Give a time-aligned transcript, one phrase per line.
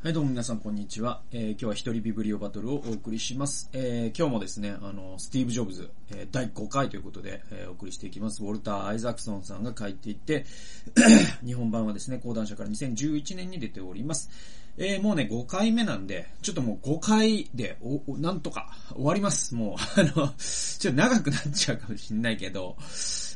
[0.00, 1.22] はい、どうも皆さん、こんにちは。
[1.32, 3.68] えー、今日は一人ビブリオバトルをお送りします。
[3.72, 8.44] えー、今日もですね、あの、スティーブ・ジョブズ、えー、第5回ということで、えー、お送りしていきます。
[8.44, 10.46] ウォルター・アイザクソンさんが書いていて、
[11.44, 14.30] 日本版はですね、講談社から2011年に出ております。
[14.76, 19.56] えー、もうね、5回目なんで、ちょっともう5回で、お、なんとか終わります。
[19.56, 22.76] もう、 あの、ちょっと長くなっちゃうかもしんないけど、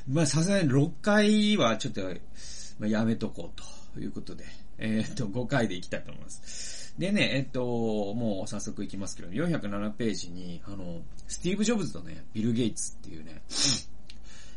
[0.07, 2.03] まあさすがに6回はちょっと、
[2.79, 3.61] まあ、やめとこう
[3.95, 4.45] ということで、
[4.85, 6.95] えっと、5回でいきたいと思います。
[6.99, 7.63] でね、えっと、
[8.15, 13.43] もう早速いきますけど、407ページに、あの、スティーブ・ジョブズとね、ビル・ゲイツっていうね、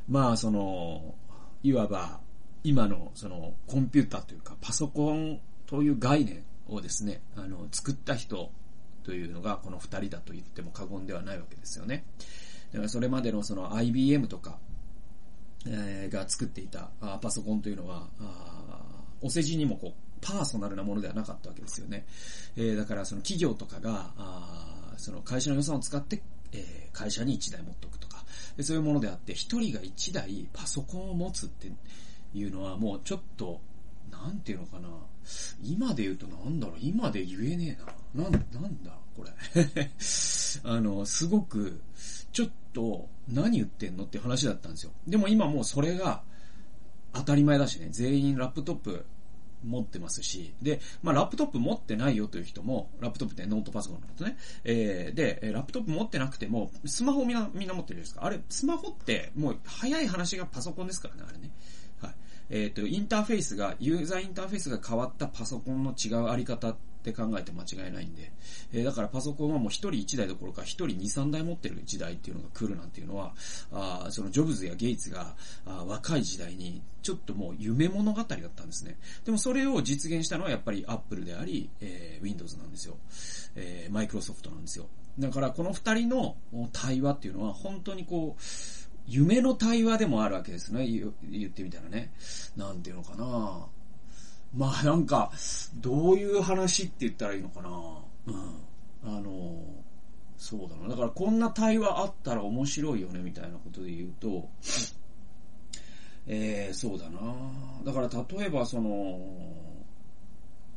[0.09, 1.13] まあ、その、
[1.61, 2.19] いわば、
[2.63, 8.52] 今の、その、コンピューターというか、パソコンという概念をですね、あの、作った人
[9.03, 12.03] というのが、この二人だと言っても過言ではないわけですよね。
[12.71, 14.57] だからそれまでのその IBM とか、
[15.67, 18.66] えー、が作っていたあパソコンというのは、あ
[19.21, 22.03] お世辞にもこう、パーソナルなものではなかったわけですよね。
[22.57, 28.25] えー、だからその企業とかが、あその会社の予算を使って、えー、会社に1台持っておくとか、
[28.61, 31.72] そういうものであって、1人が1台パソコンを持つって
[32.33, 33.61] いうのはもうちょっと、
[34.09, 34.89] なんていうのかな。
[35.63, 37.78] 今で言うとなんだろう、今で言えね
[38.16, 38.30] えな。
[38.30, 39.31] な、なんだ、これ。
[40.63, 41.80] あの、すごく、
[42.31, 44.91] ちょっと、何言ってんのって話だったんですよ。
[45.07, 46.23] でも今もうそれが、
[47.13, 49.05] 当たり前だしね、全員ラップトップ
[49.66, 54.38] 持ってますし、で、まあ、ラップトップ持ってないよという人も、ラップトップってノートパソコンのことね。
[54.63, 61.52] えー、で、ラップトップ持ってなくても、スマホみんな、みんな持ってるじゃないですかあれ、スマホって、もう、早い話がパソコンですからね、あれね。
[62.02, 62.16] はい。
[62.49, 68.31] えっ、ー、と、インターフェースが、ユーザーインターフェースが変わったパソコンの違うあり方ってって考えて間違いないんで、
[68.73, 73.34] えー、だからパソコンはもう一人一台どころか一人二三台持ってる時代っていうのが来るなんていうのは、
[73.72, 78.97] あそのジョブズやゲイツがあ若い時代にちょっともう夢物語だったんですね。
[79.23, 82.97] でもそれを実現したのはやっぱりアップルであり、えー、Windows なんですよ。
[83.56, 84.88] えー、マイクロソフトなんですよ。
[85.19, 86.36] だからこの二人の
[86.73, 88.42] 対話っていうのは本当にこう、
[89.08, 90.88] 夢の対話でもあるわけですね。
[90.88, 92.12] 言ってみたらね。
[92.58, 93.68] なんていうのかな
[94.55, 95.31] まあなんか、
[95.75, 97.69] どういう話って言ったらいいのかな
[98.27, 99.17] うん。
[99.17, 99.61] あの、
[100.38, 100.89] そうだな。
[100.89, 104.49] だからこんな対話あったら面白いよね、みたいなことで言うと、
[106.27, 107.19] えー、そうだな。
[107.83, 109.19] だから例えばその、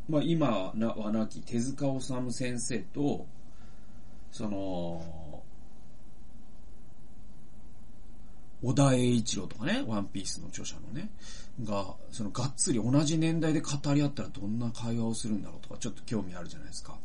[0.09, 3.27] まあ今はなき手塚治虫先生と、
[4.33, 5.03] その、
[8.63, 11.11] 小田栄一郎とかね、ワンピースの著者のね、
[11.63, 16.99] が、そのがっつり同じ年代で語り合ったらどんな会話をするんだろうとか、ちょっと興味あるじゃないですか。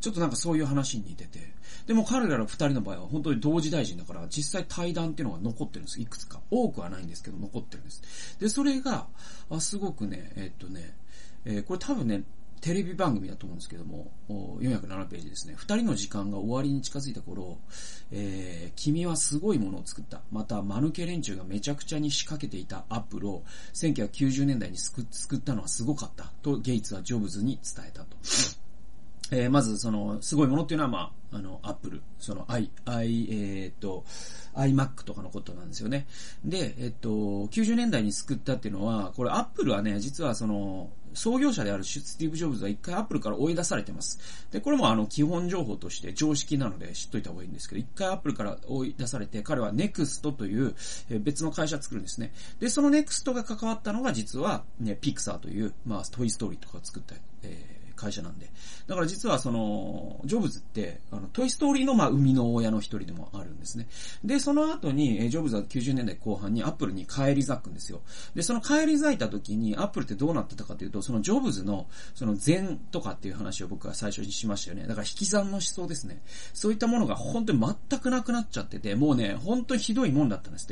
[0.00, 1.38] ちょっとなんかそういう話に似てて。
[1.86, 6.00] でも彼らの二人の場合は本当に同時大臣だから、実際対談っていうのが残ってるんです。
[6.00, 6.40] いくつか。
[6.50, 8.38] 多くはないんですけど、残ってるんです。
[8.40, 9.06] で、それが、
[9.50, 10.96] あすごくね、えっとね、
[11.44, 12.24] えー、これ多分ね、
[12.60, 15.54] テレビ番組だと思うんですけども、407ページですね。
[15.56, 17.58] 二人の時間が終わりに近づいた頃、
[18.12, 20.20] えー、君はすごいものを作った。
[20.30, 26.32] また、間抜け連中がめちゃくちゃに仕掛けていたアップルを1990年代に救ったのはすごかった。
[26.42, 28.16] と、ゲイツはジョブズに伝えたと。
[29.32, 34.04] えー、まず、その、すごいものっていうのは、まあ、あの、アップル、その、i、i、えー、っと、
[34.54, 36.06] iMac とかのことなんですよね。
[36.44, 44.18] で、えっと、90年代に救ったっていうのは、これアップルはね、実はその、創業者であるスティーブ・ジョブズは一回アップルから追い出されてます。
[44.50, 50.74] で、これもあの、基本情報として常識なので知っといた方がいいんですけど、一回アップルから追い出されて、彼は NEXT という
[51.20, 52.32] 別の会社作るんですね。
[52.58, 58.50] で、その NEXT が関わったのが実は、ね、ピクサーという、まあ、トイストーリーとかを作った、えー会社なんで。
[58.86, 63.86] だから実はその、ジョブズって、あの、トイストーリーのまあ生みの親の一人でもあるんですね。
[64.24, 68.00] で、その後に、ジョブズは90年代後半にアップルに返り咲くんですよ。
[68.34, 74.86] で、その返り咲いた時に、アップルってどうなってたかというと、そのジョブズの、その禅とかっていう話を僕は最初にしましたよね。
[74.86, 76.22] だから引き算の思想ですね。
[76.54, 80.68] そういったものが本当に全くなくなっちゃってて、もうね、本当にひどいもんだったんですっ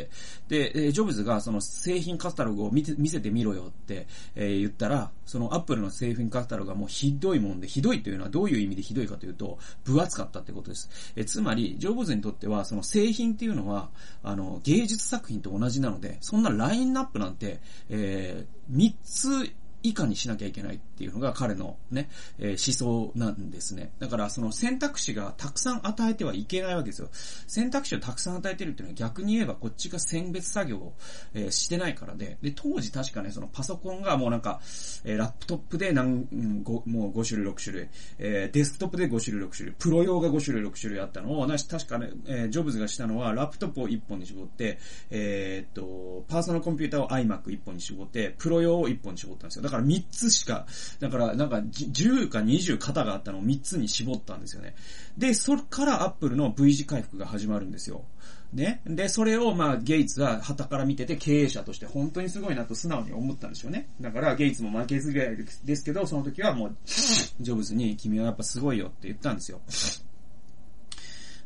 [0.49, 0.73] て。
[0.73, 10.91] で、ジョブズがその製品カタログを見て見せてみろよって、えー、言ったら、そのアップルの製品カタログがもうひどいもんで、ひどいというのはどういう意味でひどいかというと、分厚かったってことです。
[11.17, 13.91] えつまり、ジョブズにとっては、その製品っていうのは、
[14.23, 22.11] あの、芸術作品と同じなので、そんなラインナップなんて、えー、3つ以下にしなきゃいけないっていうのが彼のね、
[22.41, 23.93] えー、思想なんですね。
[24.01, 27.09] だからその選択肢がたくさん与えてはいけないわけですよ。
[27.13, 30.95] 選択肢をたくさん与えてるっていうのは逆に言えばこっちが選別作業を、
[31.35, 34.61] えー、してないからで、で、当時確かね、そのパソコンがもうなんか、
[35.05, 44.79] えー、ラップトップで何、うん、もう5種類6種類、えー、デスクトップで5種類6種類、プロ用が5種類6種類あったのを、確かね、えー、ジョブズがしたのはラップトップを1本に絞って、
[45.11, 49.63] えー、っと、パーソナルコンピューターを iMac1 本に絞って、プロ用を1本に絞ったんですよ。
[49.63, 50.67] だから3つしか、
[51.01, 54.75] だから、なんか、10か20型があったのを3つに絞ったんですよね。
[55.17, 58.05] で、そっからアップルの V 字回復が始まるんですよ。
[58.53, 58.81] ね。
[58.87, 63.89] で、それを、まあ、ゲイツは旗から見てて経営者として本当にすごいなと素直に思ったんですよね。
[64.01, 69.61] だから、ゲイツも負けず嫌いですけど、その時はもう、ジョブズに君はやっぱすごいよって言ったんですよ。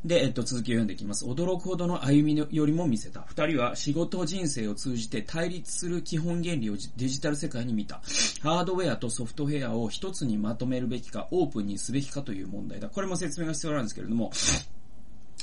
[0.04, 1.24] で、えっと、続きを読んでいきます。
[1.24, 3.22] 驚くほどの歩みよりも見せた。
[3.28, 8.00] 二人は仕事人生を通じて対立する基本原理をデジタル世界に見た。
[8.42, 12.88] ハードウェアとソフトウェアを一つにまとめるべきか、オープンにすべきかという問題だ。
[12.88, 14.32] これも説明が必要なんですけれども、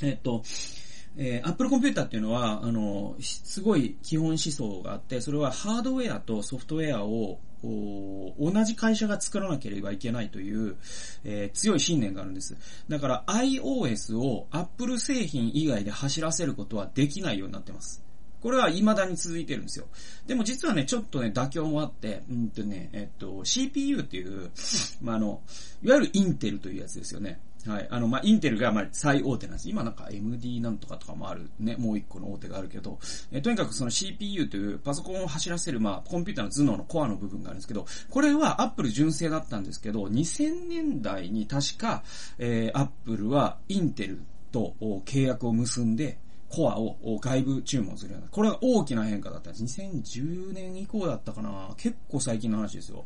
[0.01, 0.43] えっと、
[1.17, 10.77] えー、Apple コンピューターっていうのは、あの、すごい基本思想があって、それはハードウェアとソフトウェアを同じ会社が作らなければいけないという、
[11.25, 12.55] えー、強い信念があるんです。
[12.87, 18.03] だから iOS を Apple 製品以外で走らせることはできないようになってます。
[18.41, 19.87] これは未だに続いてるんですよ。
[20.25, 24.49] でも実はね、ちょっとね、妥協もあって、うんとね、えっと、CPU っていう、
[25.01, 25.41] まあ、あの、
[25.83, 27.39] いわゆるインテルというやつですよね。
[27.67, 27.87] はい。
[27.89, 29.69] あの、まあ、インテルが、ま、最大手なんです。
[29.69, 32.99] 今なんか MD なんとかとかもあるね、もう一個の大手があるけど、
[33.31, 42.03] えとにかくその CPU というパソコンを走らせる、まあ、コンピューターの頭脳のコアの部分があるんですけど、これは Apple 純正だったんですけど、2000年代に確か、
[42.37, 44.21] えー、Apple はインテル
[44.51, 46.17] と契約を結んで、
[46.49, 48.27] コアを外部注文するような。
[48.29, 49.81] これは大きな変化だったんです。
[49.81, 53.05] 2010年以降だったかな結構最近の話ですよ。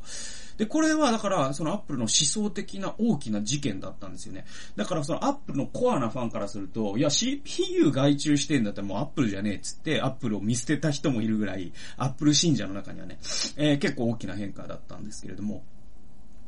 [0.57, 4.45] で、これはだから、そのアップルの思想的な大きな事件だったんですよね。
[4.75, 13.19] だからそのアップルのコアなファンからすると、いや CPU 外注してんだったらもうアップルじゃねえっつって、アップルを見捨てた人もいるぐらい、アップル信者の中にはね、
[13.57, 15.63] えー、結構大きな変化だったんですけれども、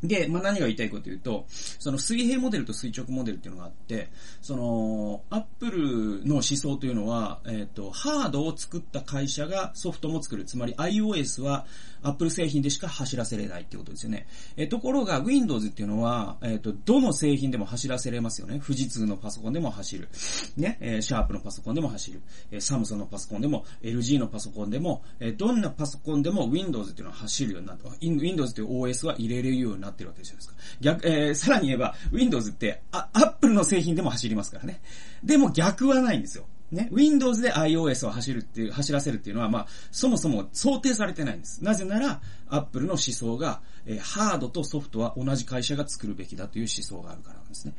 [0.07, 1.45] で、まあ、何が言いたいかというと、
[1.79, 4.09] その水平モデルと垂直モデルっていうのがあって、
[4.41, 10.45] その、アップルの思想というのは、えっ、ー、と、ハードを作った会社がソフトも作る。
[10.45, 11.65] つまり iOS は
[12.05, 14.27] アップル製品でしか走らせれないってことですよね。
[14.57, 18.61] えところが Windows っていうのは、えっ、ー、と、どの製品でも走らせれますよね。
[18.63, 20.07] 富士通のパソコンでも走る。
[20.55, 22.21] ね、えー、シャープのパソコンでも走る。
[22.51, 30.53] えー、サムソンのパソコンでも、LG のパソコンでも、え、どんなパソコンでも Windows っていうのは走るようになって、Windows っていう OS は入れれるようになってるわけじゃないですよ。
[30.81, 34.81] 逆、えー、さらに言えば、Windows って、あ、Apple の製品でも走りますからね。
[35.23, 36.45] でも逆はないんですよ。
[36.71, 41.63] ね、Windows で iOS を走るっていう、走らせるっていうのは、まあ、そもそも想定されてないんです。
[41.63, 47.75] なぜなら、Apple の思想が、えー、ハードとソフトは同じ会社が作るべきだという思想があるからなんですね。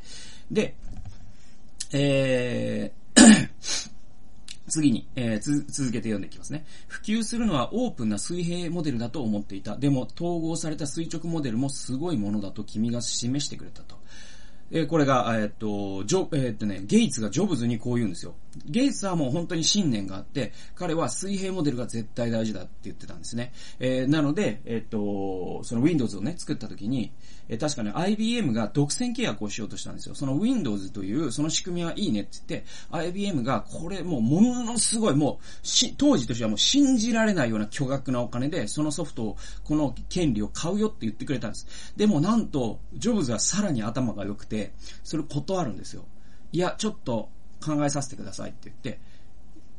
[0.51, 0.77] で、
[1.93, 3.07] えー
[4.69, 6.67] 次に、えー、続けて読んでいきますね。
[6.89, 9.77] 普及するのはオープンな水平モデルだと思っていた。
[9.77, 13.96] でも、統合された垂直モデルもすごいものだと君が示してくれたと。
[14.71, 18.35] えー、これが、えー、っと、ジョ、えー、っとね、ゲイツがジョブズにこう言うんですよ。
[18.65, 23.53] ゲイツはもう本当に信念があって、彼は水平モデルが絶対大事だって言ってたんですね。
[23.79, 27.13] えー、なので、えっと、その Windows をね、作った時に、
[27.49, 30.15] え確かね、IBM が独占契約をしようとしたんですよ。
[30.15, 41.95] その Windows という、その仕組みはいいねって言って、IBM がこれもうものすごい、もう、し、当時としてはもう信じられないような巨額なお金で、そのソフトを、この権利を買うよって言ってくれたんです。
[41.97, 44.56] でもなんと、ジョブズはさらに頭が良くて、
[45.05, 46.05] それ断るんですよ。
[46.53, 47.29] いや、ちょっと
[47.65, 49.01] 考えさせてくださいって言って、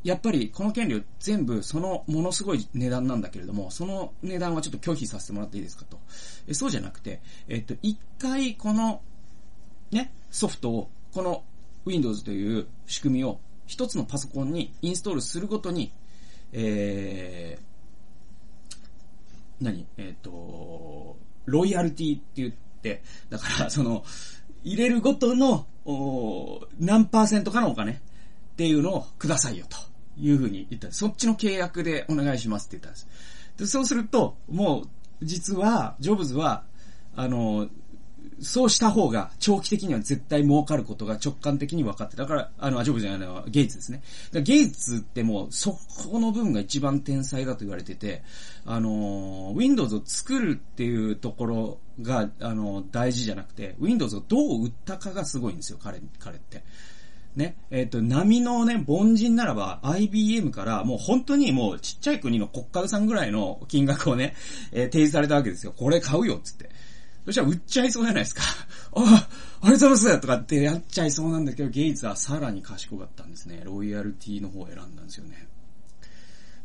[0.04, 6.00] やっぱりこの権利を全部そのものすごい値段なんだけれども、その値段はちょっと拒否させてもらっていいですかと。
[6.48, 9.02] えそうじゃなくて、えっと、一回この、
[9.92, 11.44] ね、ソフトを、この
[11.86, 15.92] Windows という仕組みを一つのパソコンにインストールするごとに、
[16.54, 19.86] えー、何？
[19.98, 24.06] えっ、と、ロイヤルティって言って、だからその、
[24.68, 25.66] 入れるごとの、
[26.80, 27.96] 何パーセントかのお金っ
[28.58, 29.78] ていうのをくださいよと。
[30.20, 33.08] いうふうに言ったそっちの契約でお願いしますって言ったんです。
[33.58, 36.64] で、そうすると、もう、実は、ジョブズは、
[37.16, 37.70] あの、
[38.40, 44.02] そうした方が長期的には絶対儲かることが直感的に分かって、だから、あの、ジョブじゃないのはゲイツですね。
[44.44, 45.72] ゲイツってもう、そ
[46.12, 48.24] この部分が一番天才だと言われてて、
[48.66, 56.64] あの、Windows を作るっていうところが、あの、大事じゃなくて、Windows をどう売ったかがすごいんですよ、彼、彼って。
[57.36, 64.36] ね、えっ、ー、と、波のね、凡人ならば IBM からもう本当にもうちっちゃい国の国家予算ぐらいの金額をね、
[64.72, 65.74] えー、提示されたわけですよ。
[65.78, 66.70] これ買うよ、つって。
[67.28, 68.42] そしたら売っちゃいそうじゃないですか。
[68.96, 69.28] あ、
[69.62, 73.64] あありがとうございますとかってやっちゃいそうなんだけど、ゲイツはさらに賢かったんですね。
[73.66, 75.46] ロイヤルティの方を選んだんですよね。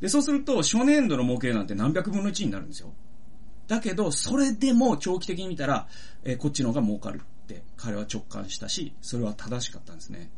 [0.00, 2.95] で、そうすると、初年度の儲けなんて何百分の1になるんですよ。
[3.66, 5.88] だけど、それでも長期的に見たら、
[6.23, 10.31] えー、こっちの方が儲かるって彼は直感したし、それは正しかったんですね。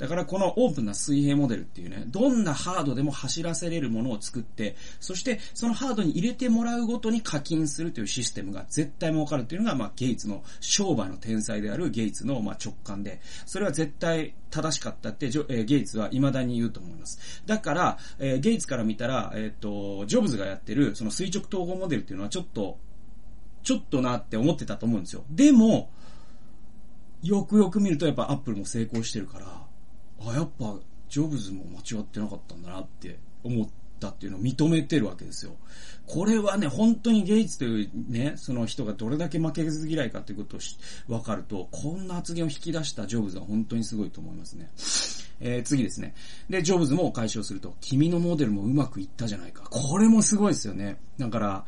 [0.00, 17.42] だからこのオープンな水平モデルっていうね、どんなハードでも走らせれるものを作って、そしてそのハードに入れてもらうごとに課金するというシステムが絶対儲かるっていうのが、まあゲイツの商売の天才であるゲイツのまあ直感で、それは絶対正しかったって、えゲイツは未だに言うと思います。
[17.44, 22.78] だから、えゲイツから見たら、えっ、と、ジョブズがやってるその垂直統合モデルっていうのはちょっと、
[23.62, 25.24] ちょっとなって思ってたと思うんですよ。
[25.30, 25.90] でも、
[27.22, 29.59] よくよく見るとやっぱアップルも成功してるから、
[30.26, 30.76] あ、やっぱ、
[31.08, 35.52] ジョブズも間違ってなかったんだなって思ったっていうのを認めてるわけですよ。
[36.06, 40.60] これはね、本当にゲイツというね、その人がどれだけ負けず嫌いかっていうことを
[41.08, 44.70] 分かると、こんな発言を引き出したジョブズは本当にすごいと思いますね。
[45.40, 46.14] えー、次ですね。
[46.48, 49.64] で、ジョブズも解消すると、君のモデルもうまくいったじゃないか。
[49.70, 50.98] これもすごいですよね。
[51.18, 51.64] だから、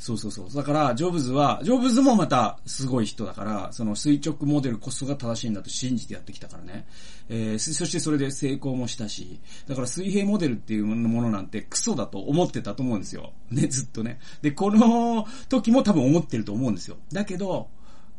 [0.00, 0.54] そうそうそう。
[0.54, 6.86] だから、ジョブズは、ジョブズもまたすごい人だから、その垂直モデルこそが正しいんだと信じてやってきたからね。
[7.28, 13.34] えー、そしてそれで成功もしたし、だから水平モデルっていうものなんてクソだと思ってたと思うんですよ。
[13.50, 14.20] ね、ずっとね。
[14.40, 16.96] で、この時も多分思ってると思うんですよ。
[17.12, 17.68] だけど、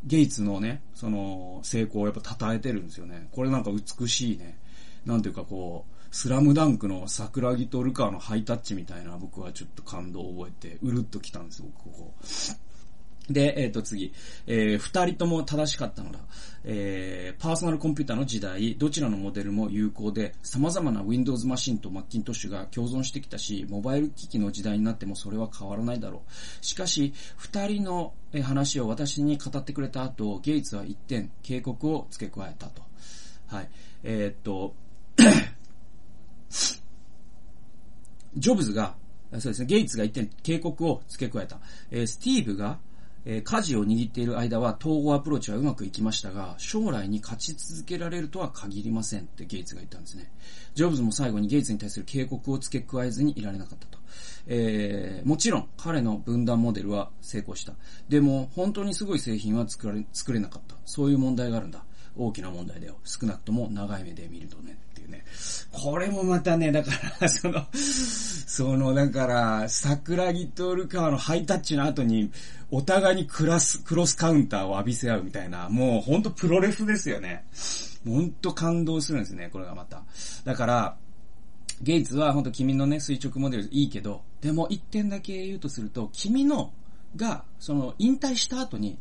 [0.04, 3.28] ゲイツのね、その、成功をやっぱ称えてるんですよね。
[3.32, 4.60] これなんか美しいね。
[5.04, 12.13] なんていうかこう、スラムダンクの桜木とルカのハイタッチみたいな僕はちょっと感動を覚えて、うるっと来たんですよ、ここ。
[13.30, 14.13] で、えっ、ー、と次、
[14.46, 16.20] えー、二人とも正しかったのだ。
[16.63, 26.65] えー、パーソナルコンピューターの時代、どちらのモデルも有効で、様々な Windows マシンとマッキントッシュが共存してきたし、モバイル機器の時代になってもそれは変わらないだろう。
[26.65, 28.13] しかし、二人の
[28.44, 32.82] 話を私に語ってくれた後、ゲイツは一点、警告を付け加えたと。
[33.48, 33.70] はい。
[34.03, 34.75] えー、っと、
[38.36, 38.96] ジョブズが、
[39.34, 41.60] そうですね、ゲイツが一点警告を付け加えた。
[41.89, 42.79] えー、スティーブが、
[43.24, 50.31] えー、舵を握っている間は統合アプローチはうまくいきましたが、将来に勝ち続けられるとは限りませんってゲイツが言ったんですね。
[50.74, 54.00] ジョブズも最後にゲイツに対する警告を付け加えずにいられなかったと。
[54.48, 57.74] えー、もちろん彼の分断モデルは成功した。
[58.10, 60.75] でも本当にすごい製品は作られ、作れなかった。
[60.86, 61.86] そういう問題があるんだ。
[62.15, 62.96] 大きな問題だよ。
[63.03, 64.77] 少なくとも長い目で見るとね。
[64.91, 65.24] っていうね。
[65.72, 72.32] これもまたね、だから その、その、だから、桜木とルカワのハイタッチの後に、
[72.70, 77.46] お互いにクラス、クロスカウンターを浴びせ合うみたいな、もうほんとプロレフですよね。
[78.06, 80.03] ほんと感動するんですね、これがまた。
[80.44, 80.98] だから、
[81.82, 86.72] ゲイツは本当君のね、垂直モデルいいけど、でも一点だけ言うとすると、君の、
[87.15, 88.98] が、その、引退した後に、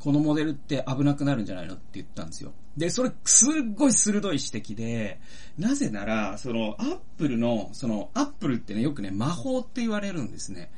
[0.00, 2.52] このモデルって危なくなるんじゃないのって言ったんですよ。
[2.76, 5.20] で、それ、すっごい鋭い指摘で、
[5.58, 10.70] なぜなら、その、アップルの、その、アップルってね、よくね、魔法って言われるんですね。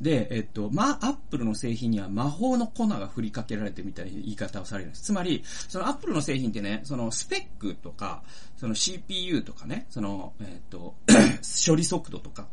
[0.00, 5.02] で、えっと、まアップルの製品には魔法の粉が振りかけられてみたいな言い方をされるんです。
[5.02, 8.22] つまり、そのアップルの製品ってね、そのスペックとか、
[8.56, 10.96] その CPU とかね、その、えっと、
[11.66, 12.48] 処理速度とか、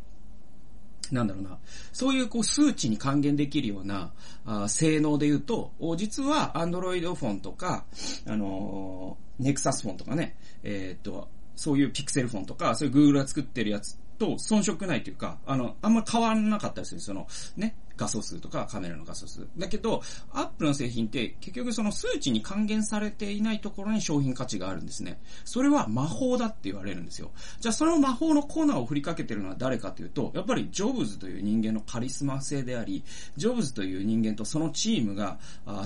[1.12, 1.58] なんだろうな、
[1.92, 4.12] そういうこう数値に還元できるような
[4.44, 7.84] あ性能で言うと、実は Android フォンとか、
[8.26, 17.00] あのー、Nexus フォンとかね、えー、っと、そういうピクセルフォンとか、そういう Google が作ってるやつと遜色ないというか、あの、あんま変わんなかったりする。
[17.00, 17.26] その、
[17.56, 19.46] ね、画素数とかカメラの画素数。
[19.56, 25.20] だけど、アップルの製品って結局その数値に還元されていないところに商品価値があるんですね。
[25.44, 27.30] それは魔法だって言われるんですよ。
[27.60, 33.04] じゃあその魔法のコーナーを振りかけてるのは誰かというと、やっぱりジョブズという人間のカリスマ性であり、
[33.36, 35.38] ジョブズという人間とそのチームが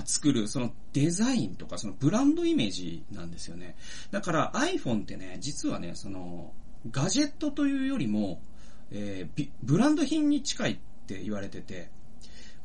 [0.05, 3.75] 作るそのデザインとかそのブランドイメージなんですよね。
[4.11, 6.53] だから iPhone ってね、実はね、その、
[6.91, 8.41] ガジェットというよりも、
[8.91, 11.89] えー、ブランド品に近いって言われてて、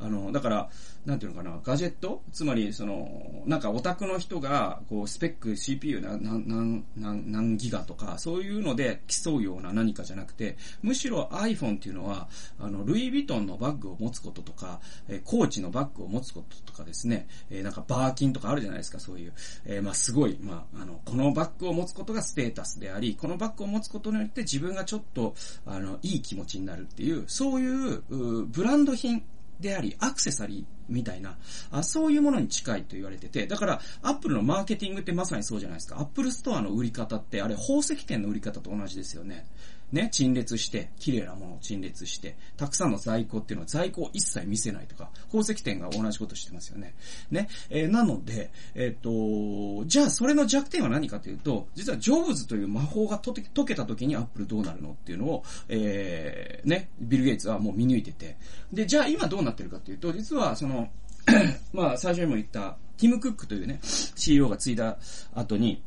[0.03, 0.69] あの、だから、
[1.07, 2.23] なんていうのかな、ガジェット？
[2.33, 6.65] つまり、その、なんかオタクの人が、こう、スペック、CPU な、な、な、
[6.97, 12.29] な、何ギガとか、そういうので競うような何かじゃなくて、むしろ iPhone っていうのは、
[12.59, 19.33] あの、ルイ・ヴィトンのバッグを持つこととか、えー、コーチのバッグを持つこととかですね、えー、なんかバーキンとかあるじゃないですか、そういう。
[19.65, 25.35] えー、まあ、すごい、まあ、あの、このバッグを持つことがステータスであり、このバッグを持つことによって自分がちょっと、
[25.67, 29.23] あの、いい気持ちになるっていう、そういう、うブランド品
[29.63, 31.39] であり、アクセサリーみたいな
[31.71, 35.97] あ、そういうものに近いと言われてて、だから、アップルのマーケティングってまさにそうじゃないですか。
[35.97, 39.47] アップルストアの売り方って、あれ宝石店の売り方と同じですよね。
[39.93, 46.95] ね、陳列して、綺麗なものを陳列して、たくさんの在庫っていうのは在庫を一切見せないとか、宝石店が同じことしてますよね。
[47.31, 53.35] ね、えー、なので、えっ、ー、と、じゃあそれの弱点は何かというと、実はジョブズという魔法が解
[53.67, 58.37] けた時にアップルどうなるのっていうのを、えー、ね、ビル・ゲイツはもう見抜いてて、
[58.73, 60.89] で、じゃあ今どうなってるかというと、実はその、
[61.73, 64.99] まあ最初にも言った、ティム・クックというね、CEO が継いだ
[65.35, 65.83] 後に、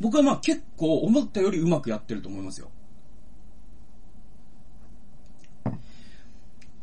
[0.00, 2.70] 僕はまあ結構思ったよりうまくやってると思いますよ。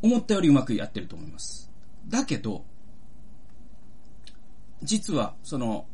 [0.08, 1.70] 思ったよりうまくやってると思います。
[2.08, 2.64] だけど、
[4.82, 5.86] 実は、その、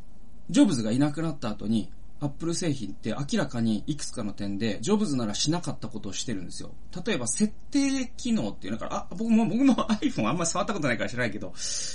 [0.50, 6.72] ジョブズがいなくなった後に、アップル製品って明らかにいくつかの点で、ジョブズならしなかったことをしてるんですよ。
[7.06, 11.54] 例えば、設定機能っていう、だから、あ、僕も、僕の iPhone あんまり触ったことないから知らないけど、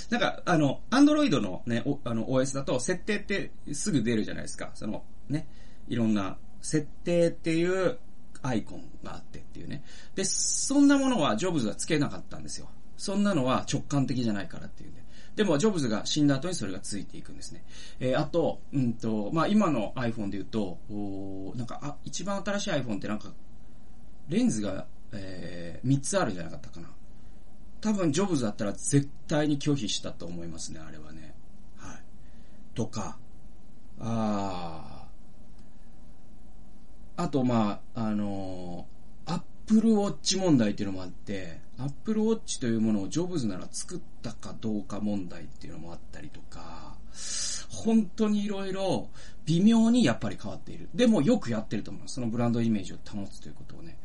[0.09, 4.71] なんか、あの、Android のね、あの、OS だと、設定ってすぐ出るじゃないですか。
[4.75, 5.47] その、ね、
[5.87, 7.97] いろんな、設定っていう
[8.41, 9.83] アイコンがあってっていうね。
[10.15, 12.67] で、そんなものはジョブズはつけなかったんですよ。
[12.97, 15.03] そんなのは直感的じゃないからっていうんで。
[15.35, 17.63] でも、ジョブズが死んだ後にそれがついていくんですね。
[17.99, 23.31] えー、あと、うんと、まあ、今の iPhone で言うと、おなんか、あ、一番新しい iPhone ってなんか、
[24.27, 26.89] レンズが、えー、3つあるじゃなかったかな。
[27.79, 31.33] 多分、ジョブズだったら絶対に拒否したと思いますね、あれはね。
[31.77, 32.03] はい。
[32.75, 33.17] とか、
[33.99, 34.98] あー
[37.19, 46.95] あと、まあ、あのー、Apple Watch 問題っていうのもあって、アップルウォッチというものをジョブズなら作ったかどうか問題っていうのもあったりとか、
[47.69, 49.07] 本当に色々
[49.45, 50.89] 微妙にやっぱり変わっている。
[50.93, 52.15] でもよくやってると思います。
[52.15, 53.97] そのブランドイメージを保つということをね。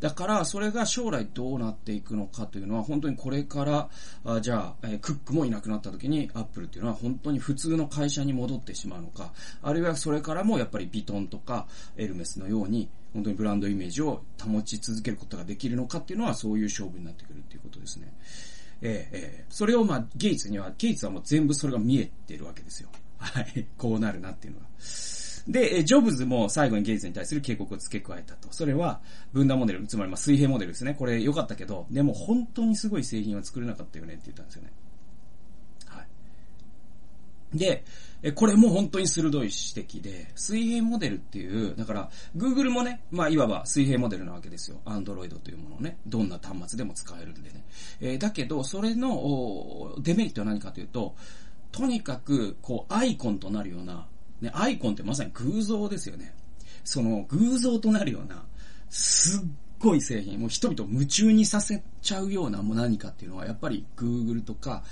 [0.00, 3.90] だから、それが将来どうなっていくのかというのは、本当にこれから、
[4.24, 9.32] あじゃあ、え、クックもいなくなった時に、アップルっていうのは本当に普通の会社に戻ってしまうのか、
[9.62, 18.12] あるいはそれからもやっぱりビトンとかエルメスのように、本当にブランドイメージを保ち続けることができるのかっていうのは、そういう勝負になってくるっていうことですね。
[18.80, 22.88] えー、えー、それをまあ、ゲイツには、ゲイツはもう全部それが見えてるわけですよ。
[23.18, 23.66] はい。
[23.76, 24.66] こうなるなっていうのは。
[25.48, 28.48] で、ジョブズも最後にゲイツに対する警告を付け加えたと。
[28.50, 29.00] それは、
[29.32, 30.94] 分断モデル、つまりまあ水平モデルですね。
[30.94, 34.72] これ良かったけど、でも本当にすごい製品は作れなかったよねって言ったんですよね。
[35.86, 36.02] は
[37.54, 37.58] い。
[37.58, 37.84] で、
[38.34, 44.80] これも本当に鋭い指摘で、水平モデルっていう、だから、Google もね、まあ、いわば水平モデルなわけですよ。
[44.84, 47.64] Android というものをね、どんな端末でも使えるんでね。
[48.00, 51.14] えー、だけど、それの、デメリットは何かというと、
[51.72, 54.06] とにかく、こう、アイコンとなるような、
[54.40, 56.34] ね、アイコンってまさに偶像ですよね。
[56.84, 58.44] その、偶像となるような、
[58.88, 59.40] すっ
[59.78, 64.82] ごい製品、もう人々夢中にさせちゃうようなもう何かっていうのは、やっぱり Google とか、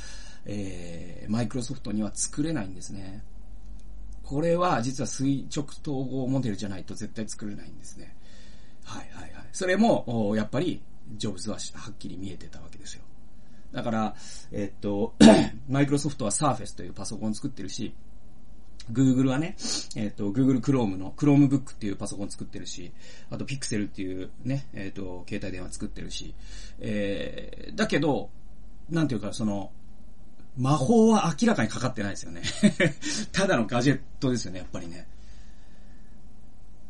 [0.45, 3.23] えー、マイクロソフトには作れないんですね。
[4.23, 8.15] これは実は垂直統合モデルじゃないと絶対作れないんですね。
[8.85, 9.49] はいはいはい。
[9.53, 10.83] それも、やっぱり、
[11.17, 13.03] ジョブズははっきり見えてたわけですよ。
[13.77, 14.15] だから、
[14.53, 15.13] えっと、
[15.69, 17.93] マイクロソフトは Surface というパソコンを作ってるし、
[18.91, 19.55] Google はね、
[19.97, 22.91] えっ、と、Google Chrome の Chromebook っていうパソコン作ってるし、
[23.29, 26.35] あと Pixel っていうね、えっ、と、携帯電話作ってるし、
[26.81, 28.31] えー、だけど、
[28.89, 29.71] なんていうか、その、
[30.57, 32.41] 魔法は明らかにかかってないですよね。
[33.31, 35.07] ただのガジェットですよね、やっぱりね。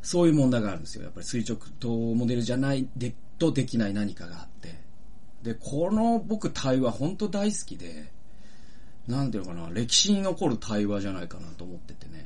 [0.03, 1.03] そういう問題があるんですよ。
[1.03, 4.86] やっぱり垂直とモデルじゃない、で、とできない何かがあって。
[5.47, 8.11] で、この僕対話本当大好きで、
[9.07, 12.26] なんていうのかな、歴史に残る対話じゃないかなと思っててね。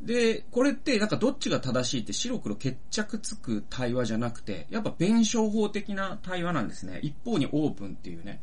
[0.00, 7.00] で、これってなんかどっちが正しいって白黒決着つく対話じゃなくて、やっぱ弁証法的な対話なんですね。
[7.02, 8.40] 一方にオープンっていうね、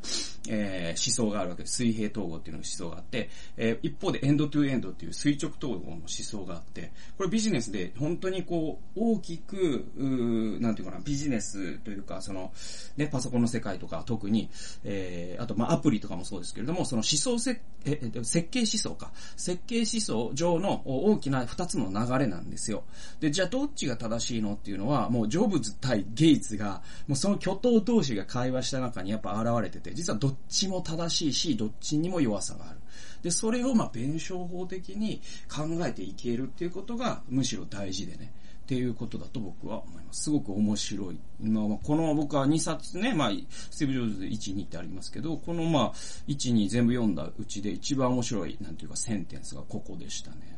[0.50, 1.78] えー、思想があるわけです。
[1.78, 12.52] 水平統合っていうの思想があって、えー、一方でエンドトゥエンドっていう垂直統合の思想があって、これビジネスで本当にこう、大きく、うなんていうかな、ビジネスというか、その、
[12.98, 14.50] ね、パソコンの世界とか特に、
[14.84, 19.12] えー、あとまあアプリとかもそうですけれども、その思想せ、え、設計思想か。
[19.38, 22.84] 設計思想上の大きな二つの流れなんですよ。
[23.19, 32.79] で、じゃあどっちが正しいのっていうのは、もうジョブズ対ゲイツが、もうその巨頭同士が会話した中にやっぱ現れてて、実はどっちも正しいし、どっちにも弱さがある。
[33.21, 38.31] で、それをまあ弁証法的に考えていけるっていうことがむしろ大事でね。
[38.65, 40.23] っていうことだと僕は思います。
[40.23, 41.19] すごく面白い。
[41.39, 43.29] まあ、この僕は2冊ね、まあ、
[43.69, 45.93] スティーブ・ジョーズで1、2ってありますけど、このまあ、
[46.27, 50.55] 1、2全部読んだうちで一番面白い、なんていうかセンテンスがここでしたね。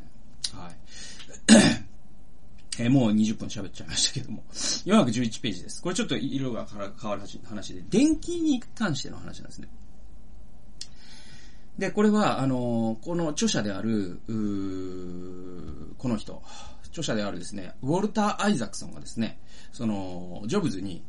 [0.55, 0.75] はい。
[2.79, 4.43] えー、もう20分喋っちゃいましたけども。
[4.51, 5.81] 411ページです。
[5.81, 9.67] これちょっと色が変わる話で、電気に関しての話なんですね。
[11.77, 14.19] で、これは、あの、この著者である、
[15.97, 16.41] この人、
[16.89, 19.39] 著者であるですね、ウォルター・アイザクソンがですね、
[19.71, 21.03] その、ジョブズに、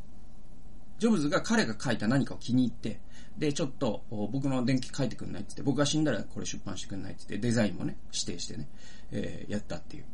[0.99, 3.01] ジョブズが彼が書いた何かを気に入って、
[3.39, 8.69] で、ちょっと僕の電気書いてくんないって言って、僕が死んだらこれ出版してくんないって言って、デザインもね、指定してね、
[9.13, 10.05] えー、やったっていう。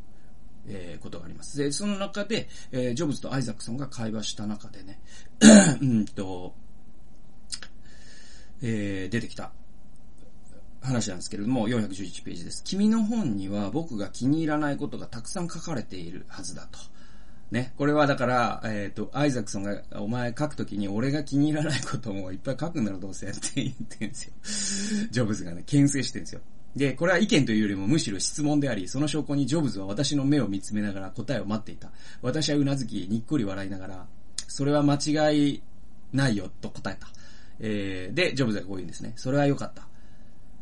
[0.66, 1.58] えー、ことがあります。
[1.58, 4.98] で、その中で、えー、ジョブズとアイザックソンが会話した中でね、
[5.80, 6.54] うんと、
[8.62, 9.52] えー、出てきた
[10.82, 12.62] 話なんですけれども、411ページです。
[12.64, 16.78] 君の本には僕が気に入らないことがたくさん書かれているはずだと。
[17.50, 17.72] ね。
[17.76, 24.24] これはだから、えっ、ー、と、アイザックソンが、お前書くときに俺が気に入らないこともいっぱい書くんだろ、どうせって言ってんです
[25.04, 25.08] よ。
[25.10, 26.40] ジョブズがね、牽制してるんですよ。
[26.76, 31.90] で、これは意見というよりもむしろ質問であり、その証拠にジョブズは私の目を見つめながら答えを待っていた。
[32.20, 34.06] 私は頷き、にっこり笑いながら、
[34.48, 35.62] それは間違い
[36.12, 37.08] ないよ、と答えた。
[37.60, 39.12] えー、で、ジョブズがこう言うんですね。
[39.16, 39.86] それは良かった。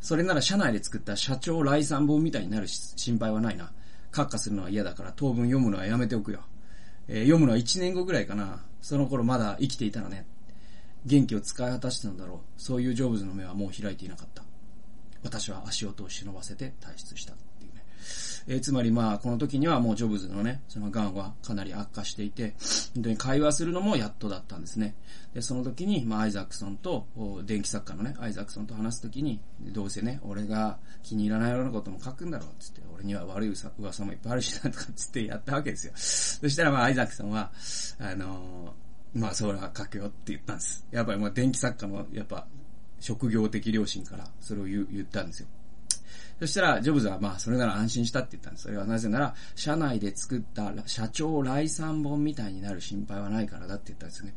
[0.01, 3.72] それなら社内で作った社長来賛本みたいになる心配はないな。
[4.11, 6.40] 閣下するのは嫌だから当分読むのはやめておくよ。
[7.09, 8.62] えー、読むのは1年後ぐらいかな。
[8.83, 10.27] その頃まだ生きていたらね。
[11.07, 12.38] 元気を使い果たしてたんだろう。
[12.61, 14.42] そういうジョブズの目はもう開いていなかった。
[15.22, 17.82] 私は足音を忍ばせて退出したっていうね。
[18.48, 22.54] えー、つまりまあ、この時にはもうジョブズのね、その癌はかなり悪化していて、
[22.94, 24.94] 本当に会話するのもやっとだったんですね。
[25.35, 27.06] で、その時に、まあ、アイザックソンと、
[27.44, 35.92] 電気作家のね、アイザックソンと話す時に、どうせね、俺が気に入らないようなことも書くんだろう、つって、俺には悪い噂もいっぱいあるしな、とかつってやったわけですよ。
[35.94, 37.52] そしたらまあ、アイザックソンは、
[37.98, 40.87] あのー、まあ、それは書くよって言ったんです。
[40.90, 42.46] やっぱりまあ、電気作家の、やっぱ、
[43.02, 45.48] 職業的良心からそれを言ったんですよ。
[46.38, 48.64] そしたら、ジョブズはまあ、それなら安心したって言ったんです。
[48.64, 54.34] それはなぜなら、社内で作った社長来賛本みたいになる心配はないからだって言ったんですね。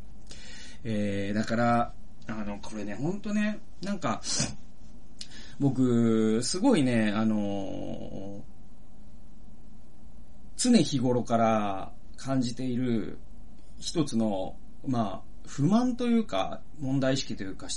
[0.83, 1.93] えー、だから、
[2.27, 4.21] あの、これね、ほんとね、なんか、
[5.59, 8.43] 僕、すごいね、あの
[10.57, 13.19] 常日頃から感じている
[13.79, 17.67] 一つの、まあ、不満というか、問題意識というか、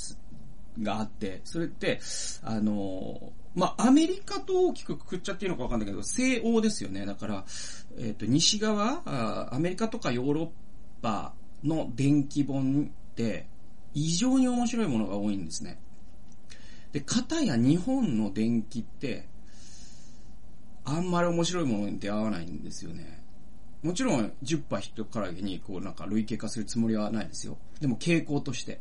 [0.83, 2.01] があって、それって、
[2.43, 7.07] あのまあ、アメリカと大きくくくっちゃっていいのかわかんないけど、西欧ですよね。
[7.07, 7.45] だから、
[7.99, 10.49] えっ、ー、と、西側あ、アメリカとかヨーロッ
[11.03, 13.47] パの電気本って、
[13.95, 15.81] 異常に面白いものが多いんですね。
[16.93, 19.27] で、片や日本の電気って、
[20.85, 23.23] あんまり面白いものに出会わないんですよね。
[23.83, 27.59] もちろん、10波ヒットからげに、こう、なんか類型化するつもりはないですよ。
[27.81, 28.81] でも、傾向として。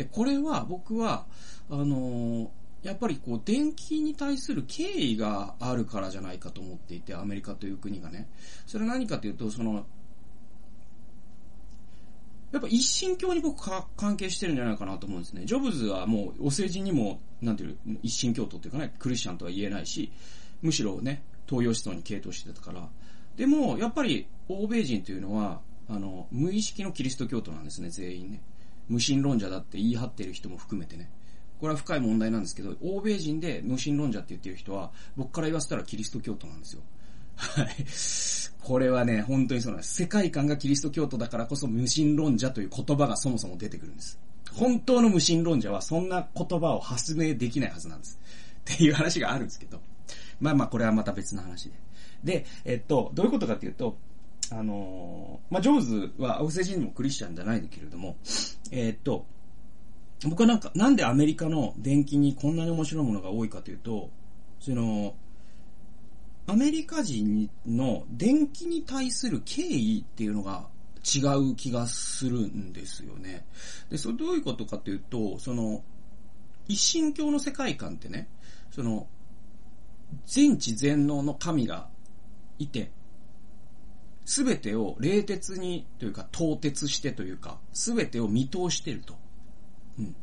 [0.00, 1.26] で、これは、僕は、
[1.68, 2.50] あの、
[2.82, 8.26] やっぱりこう、電気に対する敬意があるからじゃないかと思っていて、アメリカという国がね。
[8.66, 9.84] それは何かというと、その、
[12.50, 15.42] やっぱ一神教に僕か関係してるんじゃないかなと思うんですね。
[15.44, 20.10] ジョブズはもうお世辞にも、なんていう、一神教徒っていうかね、クリスチャンとは言えないし、
[20.62, 22.88] むしろね、東洋思想に傾倒してたから。
[23.36, 25.60] でも、やっぱり欧米人というのは、
[25.90, 28.40] あの、無意識のキリスト教徒なんですね、全員ね。
[28.90, 31.10] 無神論者だって言い張ってる人も含めてね。
[31.60, 36.82] これは深い問題なんですけど、欧米人で無神論者って言ってる人は、僕から言わせたらキリスト教徒なんですよ。
[37.36, 38.66] はい。
[38.66, 39.94] これはね、本当にそうなんです。
[39.94, 44.18] 世界観がキリスト教徒だからこそ無神論者という言葉がそもそも出てくるんです。
[44.52, 48.18] 本当の無神論者はそんな言葉を発明できないはずなんです。
[48.72, 49.80] っていう話があるんですけど。
[50.40, 51.74] まあまあ、これはまた別の話で。
[52.24, 53.98] で、えっと、どういうことかっていうと、
[54.50, 58.16] あの、まあ、ジョーズは、オセ人もクリスチャンじゃないんだけれども、
[58.70, 59.26] えっと、
[60.28, 64.10] 僕はなんか、なんでアメリカの電気にこんなに面白いものが多いかというと、
[64.58, 65.14] その、
[66.46, 70.68] アメリカ人の電気に対する敬意っていうのが
[71.04, 71.20] 違
[71.52, 73.46] う気がするんですよね。
[73.88, 75.82] で、それどういうことかというと、その、
[76.68, 78.28] 一神教の世界観ってね、
[78.70, 79.06] その、
[80.26, 81.88] 全知全能の神が
[82.58, 82.90] いて、
[84.30, 89.16] すべてを冷徹にというか、凍結してというか、すべてを見通してると。
[89.98, 90.14] うん。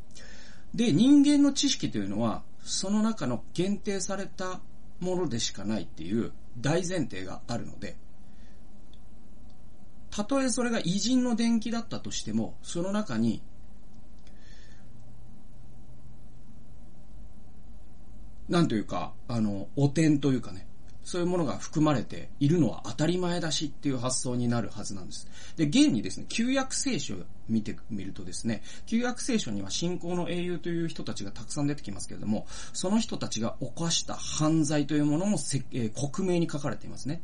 [0.74, 4.62] で、人間の知識というのは、その中の限定された
[5.02, 7.98] ものでしかないっていう大前提があるので、
[10.10, 13.44] たとえそれが偉人の伝記だったとしても、その中に、
[18.48, 20.66] なんというか、あの、汚点というかね、
[21.08, 25.26] そういうものが含まれているのは当たり前だしっていう発想になるはずなんです。
[25.56, 37.22] で、現にですね、旧約聖書を見てみるとですね、旧約聖書には信仰の英雄という人たちがたくさん出てきますけれども、その人たちが犯した犯罪というものもせ、えー、克明に書かれていますね。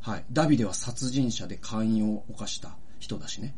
[0.00, 0.24] はい。
[0.32, 3.54] ダビデは殺人者で会員を犯した人だしね。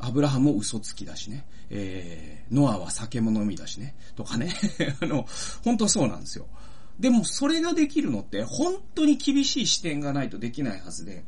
[0.00, 1.46] アブラハムも嘘つきだしね。
[1.70, 3.94] えー、ノアは酒も飲みだしね。
[4.16, 4.52] とかね。
[5.00, 5.28] あの、
[5.64, 6.48] 本当そうなんですよ。
[6.98, 11.24] でもそれができるのって本当に厳しい視点がないとできないはずで、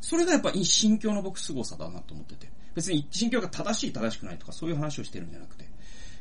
[0.00, 2.58] それがやっぱ一神教の僕凄さだなと思ってて。
[2.78, 5.72] 別に一神教が正しい正しくないとかそういう話をしてるんじゃなくて、やっ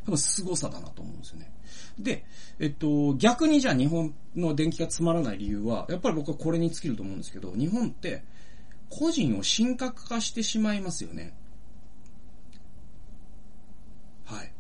[0.09, 1.51] ぱ凄さだなと思うんですよね。
[1.99, 2.25] で、
[2.59, 8.23] えっと、逆にじゃあ日本の電気がつまらない理由は、やっぱり僕はこれに尽きると思うんですけど、日本って
[8.89, 11.37] 個人を神格化してしまいますよね。
[14.25, 14.51] はい。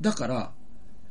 [0.00, 0.52] だから、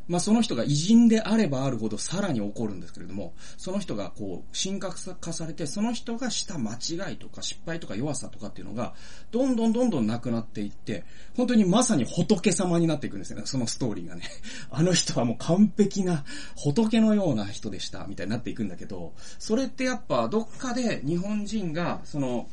[0.08, 8.94] まあその人が偉人であればあるほどさらに怒るんですけれども、その人がこう、神格化されて、その人がした間違いとか失敗とか弱さとかっていうのが、
[9.32, 11.04] どんどんどんどんなくなっていって、
[11.36, 14.24] 本当にまさに仏様になっていくんですよね、そのストーリーがね。
[14.72, 16.24] あの人はもう完璧な
[16.56, 22.48] 仏のような人でした、みたいになっていくんだけど、それってやっぱどっかで日本人が、その、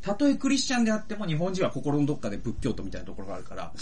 [0.00, 3.72] たとえクリスチャンであっても日本人は心のどっかで仏教徒みたいなところがあるから、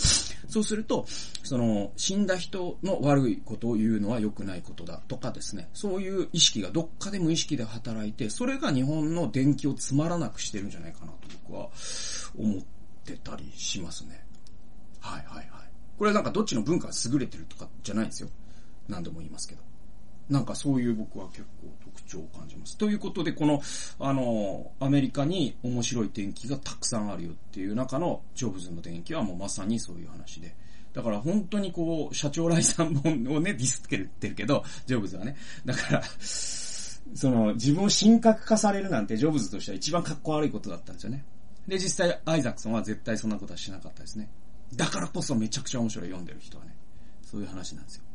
[0.49, 1.07] そうすると、
[1.43, 11.69] その、死んだ人の悪いことを言うのは良くないことだとかですね、そういう意識がどっかで無意識で働いて、それが日本の電気をつまらなくしてるんじゃないかなと僕は
[12.39, 12.63] 思っ
[13.05, 14.25] てたりしますね。
[15.01, 15.49] はいはいはい。
[15.99, 18.29] これはなんかどっちの文化が優れてるとかじゃないんですよ。
[18.89, 19.63] 何度も言いますけど。
[20.29, 22.77] なんかそういう僕は結構特徴を感じます。
[22.77, 23.63] ということで、この、
[23.99, 30.55] あの、アメリカに面白い電気がたくさんあるよっていう中のジョブズの電気はもうまさにそういう話で。
[30.93, 35.37] だから本当にこう、社長来さん本をね、ディスってるけど、ジョブズはね。
[35.65, 36.03] だから、
[37.15, 41.25] その、自分を神格化されるなんて、ジョブズとしては一番格好悪いことだったんですよね。
[41.69, 44.31] で、実際、アイザックソンは絶対そんなことはしなかったですね。
[44.75, 46.75] だからこそめちゃくちゃ面白い読んでる人はね。
[47.23, 48.06] そういう話なんですよ。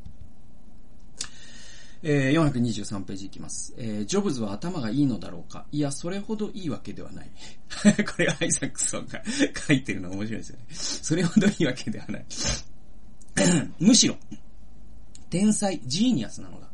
[2.04, 3.74] えー、423ページいきます。
[3.78, 5.66] えー、ジョブズは頭がいいのだろうか？
[5.72, 7.30] いや、それほどいいわけではない。
[8.06, 9.22] これアイザックソンが
[9.68, 10.66] 書いてるの面白いですよね。
[10.72, 12.26] それほどいいわけではない。
[13.80, 14.18] むしろ、
[15.30, 16.71] 天才、ジーニアスなのだ。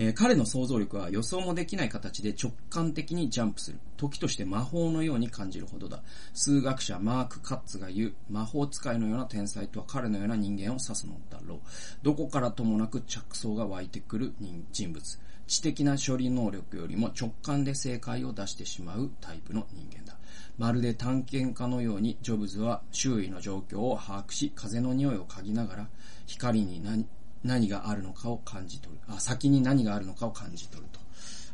[0.00, 3.80] えー、彼の想像力は予想もできない形で直感的にジャンプする。
[3.96, 6.04] 時として魔法のように感じるほどだ。
[6.34, 11.58] 数学者マーク・カッツが言う魔法使いのような天才とは彼のような人間を指すのだろう。
[12.02, 14.34] どこからともなく着想が湧いてくる
[14.70, 15.18] 人物。
[15.48, 20.16] 知的な処理能力よりも直感で正解を出してしまうタイプの人間だ。
[20.58, 25.88] まるで探検家のようにジョブズは周囲の状況を把握し、風の匂いを嗅ぎながら
[26.26, 27.04] 光に何
[27.48, 29.00] 何があるのかを感じ取る。
[29.08, 31.00] あ、先に何があるのかを感じ取ると。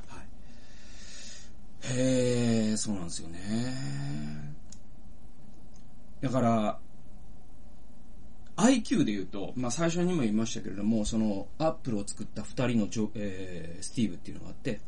[0.08, 0.26] はい。
[1.98, 4.54] へえ、そうなんですよね。
[6.20, 6.78] だから、
[8.56, 14.80] IQ で言うと、まあ最初にも言いましたけれども、その、アップルを作った二人のジョ、えー、スティーブっていうのがあって、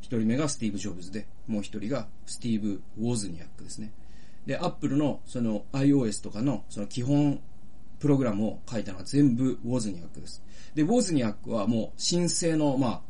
[0.00, 3.92] 一人目がスティーブ・ジョブズで、もう一人がスティーブ・ウォズニアックですね。
[4.46, 7.40] で、アップルのその iOS とかのその基本
[7.98, 10.42] プログラムを書いたのは全部ウォズニアックです。
[10.74, 13.00] で、ウォズニアックはもう神聖の、まあ、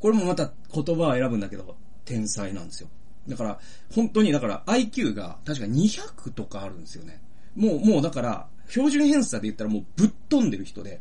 [0.00, 2.88] これもまた言葉を選ぶんだけど、天才なんですよ。
[3.28, 3.60] だから、
[3.94, 7.20] 本当に、だから IQ が確か200とかあるんですよね。
[7.56, 11.00] もう、もうだから、標準偏差で言ったらもうぶっ飛んでる人で、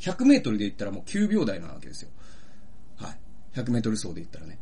[0.00, 2.10] 100メートルで言ったらもう9秒台なわけですよ。
[2.96, 3.18] はい。
[3.54, 4.58] 100メートル走で言ったらね。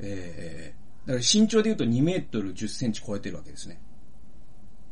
[0.00, 3.78] えー、だから身長で言うと2メートル10センチ超えてるわけですね。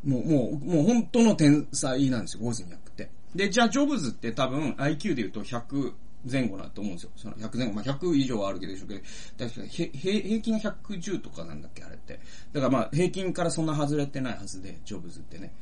[0.05, 3.11] もう、もう、もう本当の天才なんですよ、ウォズニャックって。
[3.35, 5.93] で、じゃあ、ジョブズって多分 IQ で言うと100
[6.31, 7.11] 前後だと思うんですよ。
[7.17, 7.73] その100前後。
[7.73, 9.01] まあ、100以上はあるけどでしょうけど、
[9.39, 12.21] 確か平均が110とかなんだっけ、あれって。
[12.53, 15.53] だからまあ、平均からそんな外れてないはずで、ジョブズってね。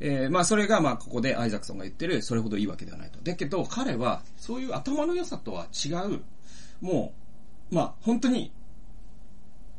[0.00, 3.18] えー、まあ、それがまあ、ここでアイザクソンが言ってる、それほどいいわけではないと。
[3.22, 6.20] だけど、彼は、そういう頭の良さとは違う、
[6.80, 7.12] も
[7.70, 8.52] う、まあ、本当に、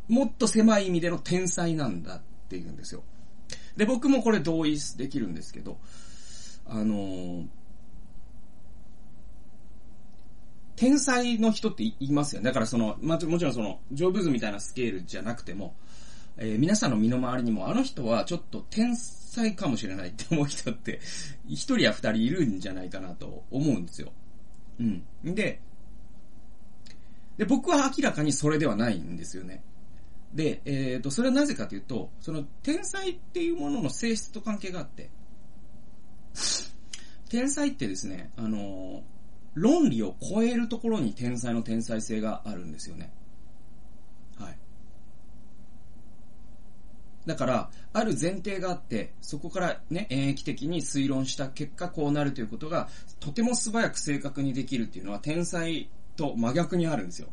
[0.08, 3.04] もっと狭い意味での天才なんだっていうんですよ。
[3.78, 5.78] で、僕もこれ同意できるんですけど、
[6.66, 7.48] あのー、
[10.76, 12.46] 天才の人って言いますよね。
[12.46, 15.76] だからその、まもちろんその、ジョブズみたいなスケールじゃなくても、
[16.38, 21.00] えー、皆さんの身の回りにも、あの人はちょっと天才かもしれないって思う人って、
[21.48, 24.12] 一人や二人いるんじゃないかなと思うんですよ。
[24.80, 25.04] うん。
[25.24, 25.62] で、
[27.38, 29.64] で、僕は明らかにそれではないんですよね。
[30.36, 35.10] で、えっ、ー、と、それはなぜかというと、その天才っていうものの性質と関係があって、
[37.30, 39.04] 天才ってですね、あの、
[39.54, 43.14] 論理を超えるところに天才の天才性があるんですよね。
[44.38, 44.58] はい。
[47.26, 52.90] だから、ある前提があって、そこからね、演疫的に推論した結果こうなるということが、
[53.22, 57.30] とても素早く正確にできるっていうのは天才と真逆にあるんですよ。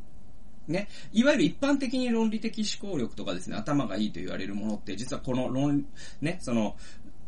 [0.68, 5.86] ね、いわゆる一般的に論理的思考力とかですね、頭がいいと言われるものって、実はこの論、
[6.20, 6.76] ね、その、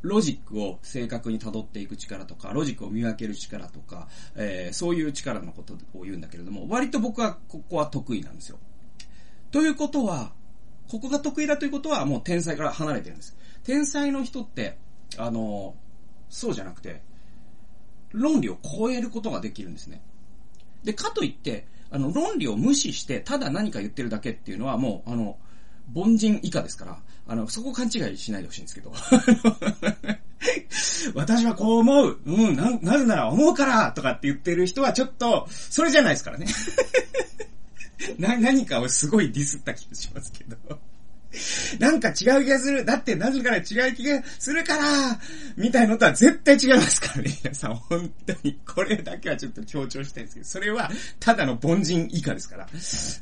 [0.02, 8.58] ロジックを正確に辿っていく力とか、ロジックを見分ける力とか、えー、そういう力のことを言うんだけれども、割と僕はここは得意なんですよ。
[9.50, 10.32] ということは、
[10.88, 13.34] ここが得意だということはもう天才から離れてるんです。
[13.64, 14.76] 天才の人って、
[15.16, 15.74] あの、
[16.28, 17.00] そうじゃなくて、
[18.12, 20.02] 論理を超えることができるんですね。
[20.84, 25.36] で、かといって、あの、論理を無視して、ただ何か言ってるだけっていうのはもう、あの、
[25.94, 28.92] 凡人以下ですから、あの、そこ勘違いしないでほしいんですけど。
[31.14, 32.18] 私はこう思う。
[32.26, 36.46] うん、な、なぜなら思うからとかって言ってる人はちょっと、それじゃないですからね。
[38.18, 40.56] な、何かをすごいディスった気がしますけど。
[41.78, 42.84] なんか違う気がする。
[42.84, 45.20] だってなぜから違う気がするから
[45.56, 47.38] みたいのとは絶対違いますからね。
[47.42, 48.58] 皆さん、本当に。
[48.66, 52.68] これだけはちょっと強調したいんですけど、それは、ただの凡人以下ですから。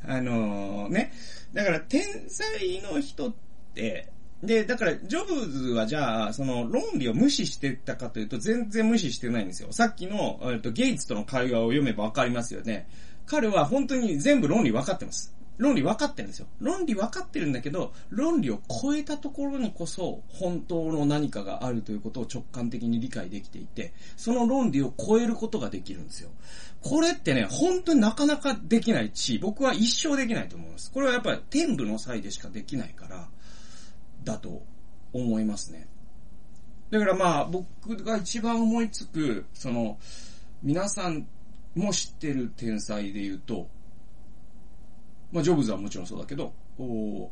[0.06, 1.12] あのー、ね。
[1.52, 3.34] だから、天才の人っ
[3.74, 4.08] て、
[4.42, 9.72] で、だから、ジョブズはじゃあ、その論理を無視してたかというと、全然無視してないんですよ。
[9.72, 12.88] さっきの、えっと、ゲイツとの会話を読めばわかりますよね。
[13.26, 15.32] 彼は本当に全部論理分かってます。
[15.62, 16.48] 論理分かってるんですよ。
[16.58, 26.30] 論理分かってるんだけど、論理を超えたところにこそ、本当の何かがあるということを直感的に理解できていて、その論理を超えることができるんですよ。
[26.80, 30.90] これってね、本当になかなかできないし、僕は一生できないと思います。
[30.90, 33.28] これはやっぱり天部の際でしかできないから、
[34.24, 34.64] だと
[35.12, 35.86] 思いますね。
[36.90, 39.96] だからまあ、僕が一番思いつく、その、
[40.60, 41.26] 皆さん
[41.76, 43.68] も知ってる天才で言うと、
[45.32, 47.30] まあ、ジョブズはもちろんそうだけど、お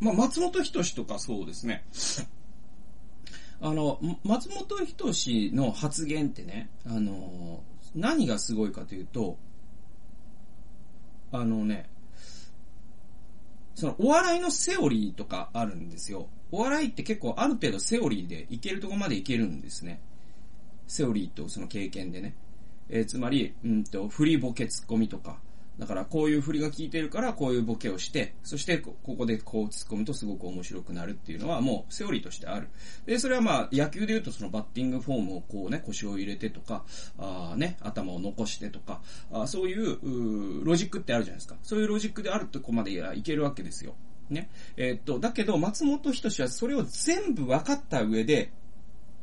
[0.00, 1.84] まあ、松本人志とかそうですね。
[3.60, 7.62] あの、松本人志の発言ってね、あの、
[7.94, 9.38] 何がすごいかというと、
[11.30, 11.88] あのね、
[13.76, 16.28] そのお笑いのセオリーとかあるんですよ。
[16.50, 20.00] お笑いって結構ある程度セオリーでいけるとこまでいけるんですね。
[20.88, 22.34] セオリーとその経験でね。
[22.88, 25.38] えー、つまり、うんと、振りボケツッコミとか、
[25.78, 32.68] だからこういう振りが効いてるからこういうボケをして、そしてここでこう突っ込むとすごく面白くなるっていうのはもうセオリーとしてある。
[33.06, 36.84] で、それはまあ野球で言うとそのバッティングフォームをこうね、腰を入れてとか、
[37.18, 39.00] あね、頭を残してとか、
[39.32, 41.56] あそういうロジックってあるじゃないですか。
[41.62, 43.94] そういうロジックであるとこまでいけるわけですよ。
[44.30, 44.50] ね。
[44.76, 48.52] えー、っと、だけど松本人志はそれを全部分かった上で、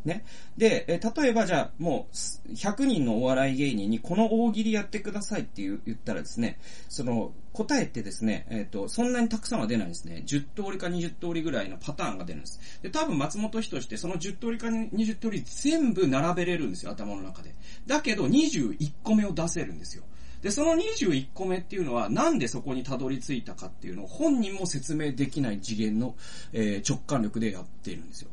[0.05, 0.25] ね。
[0.57, 10.23] で、え例えばじゃあ、もう、100人のお笑い芸人にこの大喜利やってくださいって言ったらですね、その、答えってですね、えっ、ー、と、そんなにたくさんは出ないんですね。
[10.25, 12.59] 10通りか20通りぐらいのパターンが出るんです。
[12.81, 17.53] で、多分松本人志ってその10通りか20通り全部並べれるんですよ、頭の中で。
[17.87, 20.03] だけど21個目を出せるんですよ。
[20.41, 26.15] で、その21個目っていうのは、なんでそこにたどり着いたかっていうのを本人も説明できない次元の、
[26.53, 28.29] えー、直感力でやっているんですよ。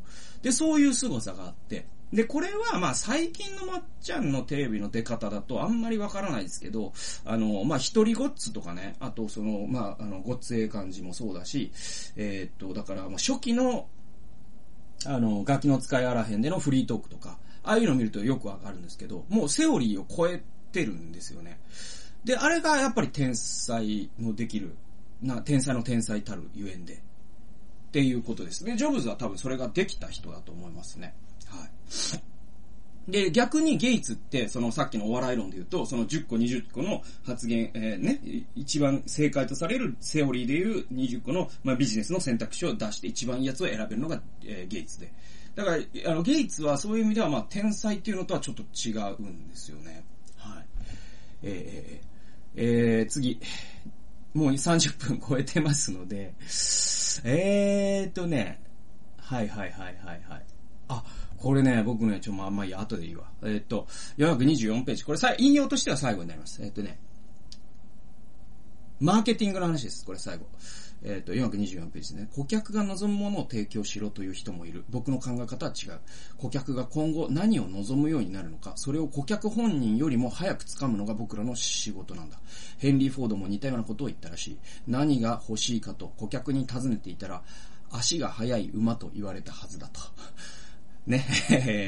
[0.47, 6.93] で、そういう凄さがあって、で、これは、まあ、最近のまっちゃんのテレビの出方だとあんまりわからないですけど、
[7.25, 11.69] あの、まあ、一人ごっつとかね、あと、その、まあ、あの、ごっつええ感じもそうだし、
[12.15, 13.89] えー、っと、だから、まあ、初期の、
[15.05, 21.59] あの、ガキの使いあらへんでのフリートークとか、ああいうの見るとよくわかるんですけど、もうセオリーを超えてるんですよね。
[22.23, 24.77] で、あれがやっぱり天才のできる、
[25.21, 27.03] な、天才の天才たるゆえんで。
[27.87, 28.75] っていうことですね。
[28.75, 31.15] ジョブズは多分それができた人だと思いますね。
[31.47, 31.69] はい。
[33.07, 38.19] で、逆にゲイツって、そのさっきのお笑い論で言うと、その10個20個の発言、えー、ね、
[38.55, 45.13] 一番正解とされるセオリーでいう20個の、まあ、ビジネスの選択肢を出して一番いいやつを選べるのが、えー、ゲイツで。
[45.55, 50.03] だから、あの、ゲイツはそういう意味では、まあ、天才っていうのとはちょっと違うんですよね。
[50.35, 50.65] はい。
[51.43, 52.61] えー、
[52.99, 53.39] えー、次。
[54.33, 56.33] もう30分超えてますので、
[57.23, 58.61] えーっとね、
[59.17, 60.45] はいはいはいはいはい。
[60.89, 61.03] あ、
[61.37, 63.25] これね、僕ね、ちょ、まあん、まあいい、後でいいわ。
[63.43, 63.87] えー、っと、
[64.17, 65.03] 424ページ。
[65.03, 66.61] これさ、引用としては最後になります。
[66.63, 66.99] えー、っとね、
[68.99, 70.05] マーケティングの話です。
[70.05, 70.45] これ最後。
[71.03, 72.29] えっ、ー、と、424ページですね。
[72.33, 74.83] 顧客が望むものを提供しろという人もいる。
[74.89, 75.99] 僕の考え方は違う。
[76.37, 82.39] 顧客が今後何を望むようになるのか、それを顧客本人よりも早く掴むのが僕らの仕事なんだ。
[82.77, 84.57] ヘンリー・フォードも似たようなことを言ったらしい。
[84.87, 87.43] 何が欲しいかと顧客に尋ねていたら、
[87.91, 90.01] 足が速い馬と言われたはずだと。
[91.07, 91.25] ね、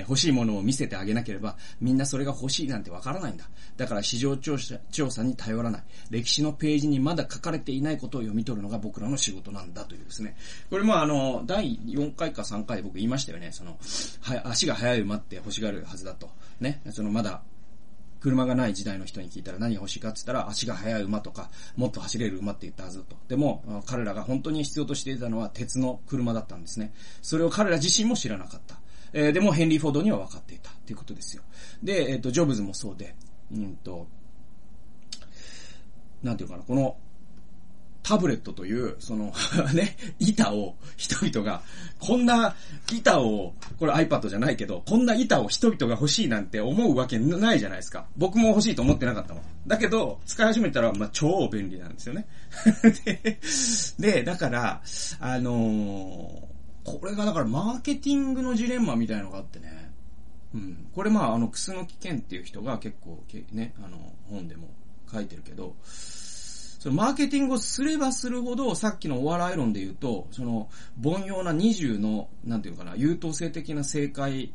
[0.08, 3.50] 欲しいものを見せてあげなければ、みんなそれが欲しいなんてわからないんだ。
[3.76, 5.84] だから市場調査調査に頼らない。
[6.10, 10.36] 歴史のページにまだ書かれていないことを読み取るのが僕らの仕事なんだというですね。
[10.70, 13.52] これもあの、第4回か3回僕言いましたよね。
[13.52, 13.78] その、
[14.22, 16.30] は、足が速い馬って欲しがるはずだと。
[16.62, 17.42] ね、そのまだ、
[18.20, 23.16] 車がない時代の人に聞いたら何が欲しいかって言ったら足が速い馬とか、もっと走れる馬って言ったはずと。
[23.28, 26.94] でも、彼らが本当に必要としていたのは鉄の車だったんですね。
[27.22, 28.79] それを彼ら自身も知らなかった。
[29.14, 31.44] えー、でもヘンリー・フォードには分かっていたっていうことですよ。
[31.84, 33.16] で、えっ、ー、と、ジョブズもそうで、
[33.52, 34.08] うんと、
[36.24, 36.98] なんていうかな、この、
[38.02, 39.34] タブレットという、その
[39.76, 41.62] ね、板を人々が、
[42.00, 42.56] こんな
[42.92, 48.08] 板を、これ iPad じゃないけど、こんな板を人々が欲しいなんて思うわけないじゃないですか。
[48.18, 49.44] 僕も欲しいと思ってなかったもん。
[49.68, 52.26] だけど、使い始めたら、まあ、超便利なんですよね
[54.00, 54.24] で。
[54.24, 54.82] だから、
[55.20, 56.49] あのー
[56.84, 59.92] これがだからマーケティングのジレンマみたいのがあってね。
[60.54, 60.88] うん。
[60.94, 63.98] これまあ、あの、クスの危険っていう人が結構け、ね、あの、
[64.30, 64.70] 本でも
[65.12, 70.70] 書いてるけど、そのマーケティングをすればするほど、さっきのお笑い論で言うと、その、
[71.04, 74.54] 凡庸な20の、なんていうかな、優等生的な正解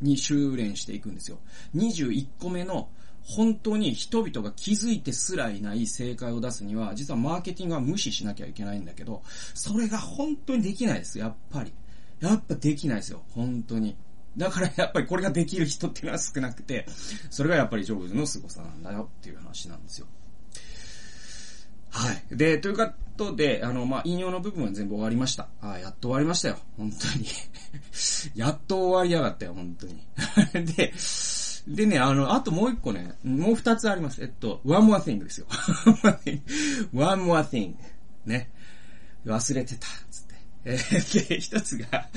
[0.00, 1.38] に修練していくんですよ。
[1.76, 2.88] 21個目の、
[3.28, 9.22] 本当に人々が気づいてすらいない正解を出すには、実はマーケティングは無視しなきゃいけないんだけど、
[9.54, 11.72] それが本当にできないです、やっぱり。
[12.20, 13.96] やっぱできないですよ、本当に。
[14.36, 16.86] だからやっぱりこれができる人っていうのは少なくて、
[17.28, 20.06] それがやっぱりジョブズの凄さなんだよっていう話なんですよ。
[21.90, 22.24] はい。
[22.30, 25.48] で、ということで、あの、まあ、引用の部分は全部終わりました。
[25.60, 26.58] あやっと終わりましたよ。
[26.76, 27.26] 本当に
[28.34, 30.94] やっと終わりやがったよ、本当に で、
[31.68, 34.22] でね、あの、あともう一個ね、もう二つあります。
[34.22, 35.46] えっと、one more thing ですよ。
[36.94, 37.74] one more thing.
[38.24, 38.50] ね。
[39.26, 41.28] 忘れてた、つって。
[41.28, 42.08] で、一つが、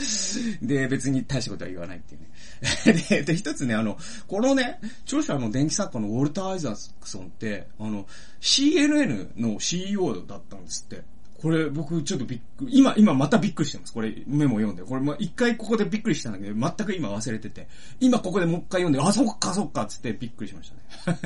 [0.62, 3.04] で、別に大したことは言わないっていうね。
[3.10, 3.98] で、で、一つね、あの、
[4.28, 8.08] このね、著者の電気作家のウォルター・アイザクソンって、あの、
[8.40, 11.04] CNN の CEO だったんですって。
[11.42, 13.94] これ僕ちょっとびっくり、今、今またびっくりしてます。
[13.94, 14.84] これメモ読んで。
[14.84, 17.68] これま、一回ここでびっくりしたんだけど、全く今忘れてて。
[18.00, 20.72] 今ここでもう一回読んで、あ、そっかそっかつってびっくりしまし
[21.04, 21.18] たね。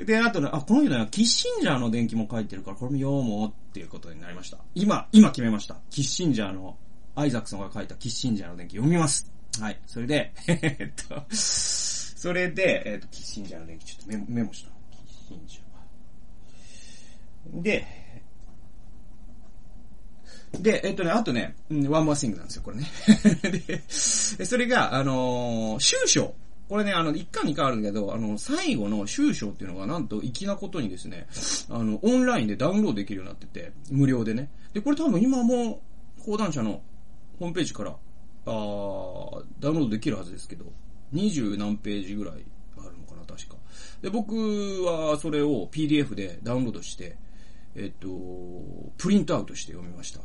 [0.06, 4.58] で、あとね、あ、この人ね、キッシンジャーの伝記も書いてるから、これも読もうっていうことになりました。
[4.74, 5.76] 今、今決めました。
[5.90, 6.76] キッシンジャーの、
[7.14, 9.30] アイザックソンが書いたキッシンジャーの伝記読みます。
[9.60, 9.78] はい。
[9.86, 14.70] それで、 えっと、それで、えっと、キッシンジャーの伝記ちょっとメモメモした。
[14.90, 17.62] キッシンジャー。
[17.62, 18.03] で、
[20.60, 21.54] で、えっとね、あとね、
[21.88, 22.90] ワンモアシングなんですよ、これね。
[24.38, 26.34] で、それが、あのー、終章。
[26.68, 31.26] これね、あの、1巻2巻あるんだけど、あの、最後の終章っていうのが、なんと、粋なことにですね、
[31.68, 34.50] あの、オンラインでダウンロードできるようになってて、無料でね。
[34.72, 35.82] で、これ多分今も、
[36.24, 36.80] 講談社の
[37.38, 37.96] ホームページから、あ
[39.60, 40.64] ダウンロードできるはずですけど、
[41.12, 42.44] 20何ページぐらい
[42.78, 43.56] あるのかな、確か。
[44.00, 44.34] で、僕
[44.84, 47.16] はそれを PDF でダウンロードして、
[47.74, 48.08] えっと、
[48.96, 50.20] プリントアウトして読みました。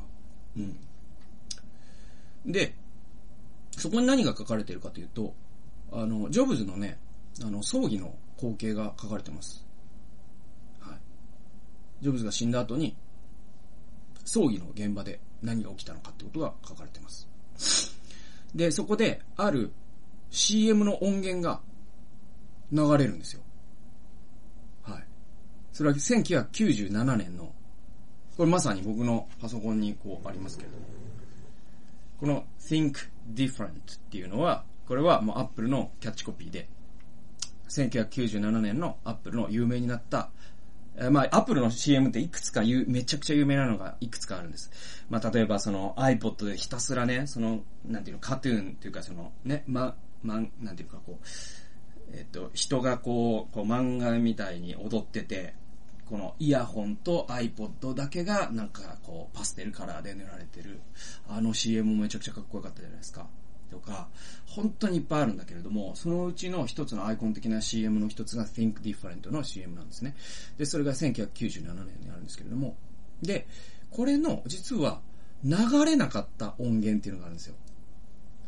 [0.58, 2.52] うん。
[2.52, 2.74] で、
[3.72, 5.34] そこに何が書かれているかというと、
[5.92, 6.98] あの、ジョブズのね、
[7.42, 9.66] あの、葬儀の光景が書かれてます。
[10.80, 10.98] はい。
[12.02, 12.96] ジョブズが死んだ後に、
[14.26, 17.28] 葬儀の現場で何が起きたのかってことが書かれてます。
[18.54, 19.72] で、そこで、ある
[20.30, 21.62] CM の音源が
[22.72, 23.42] 流れるんですよ。
[24.84, 25.04] はい。
[25.72, 27.54] それは1997年の
[28.40, 30.86] これまさに僕のパソコンにこうありますけれども、
[32.22, 32.94] この think
[33.34, 33.72] different っ
[34.10, 36.70] ていうのは、これはもう Apple のキャッチコピーで、
[37.68, 40.30] 1997年の Apple の有名になった、
[40.96, 44.72] えまあ、Apple の CM っていくつかめちゃくちゃ有名なのがいくつかあるんです。
[45.10, 51.26] まあ、例えばその iPod でひたすらね、その、なんていうの、カトゥーンっていうかその、ね、ま、ま、なんていうかこう、
[52.14, 55.56] えっと、人がこう、こう漫画みたいに踊ってて、
[56.10, 60.82] このイヤホンと iPod だけがなんかこうパステルカラーで塗られてる、
[61.28, 63.28] あの CM もめちゃくちゃかっこよかったじゃないですか。
[63.70, 64.08] とか、
[64.48, 70.16] 本当にいっぱいあるんだけれども、そのうちの一つのアイコン的な CM の一つが Think Different の CM なんですね。
[70.58, 72.76] で、それが1997年にあるんですけれども、
[73.22, 73.48] で、
[73.92, 75.02] これの実は
[75.44, 75.56] 流
[75.86, 77.56] れなかった音源っていうのがあるんですよ。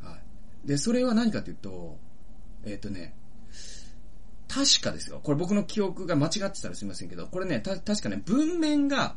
[0.01, 0.67] はい。
[0.67, 1.99] で、それは何かというと、
[2.65, 3.13] えっ、ー、とね、
[4.53, 5.21] 確かですよ。
[5.23, 9.15] これ僕の記憶が間違ってたらすみませんけど、これね、た、確かね、文面が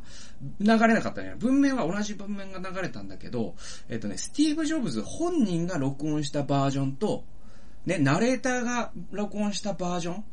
[0.61, 1.35] 流れなかったね。
[1.39, 3.57] 文面は同じ文面が流れたんだけど、
[3.89, 7.25] えっとね、スティーブ・ジョブズ本人が録音したバージョンと、
[7.85, 10.25] ね、ナレーターが録音したバージョン、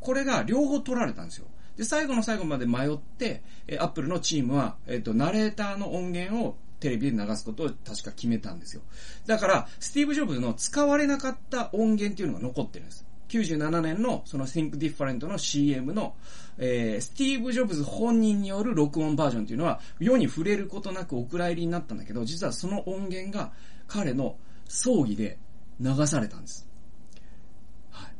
[0.00, 1.46] これが両方録られたんですよ。
[1.76, 8.80] で、最後の最後まで迷って、え、アップルのチームは、えっと、ナレーターの音源をテレビで流すことを確か決めたんですよ。
[9.26, 13.05] だから、スティーブ・ジョブズの使われなかった音源っていうのが残ってるんです。
[13.28, 16.14] 97年のその Think Different の CM の、
[16.58, 23.52] えー、スティーブ・ジョブズ本人による録音バージョンっていうのは世に触れることなくお蔵入りになったんだけど、実はその音源が
[23.88, 24.36] 彼の
[24.68, 25.38] 葬儀で
[25.80, 26.68] 流されたんです。
[27.90, 28.12] はい。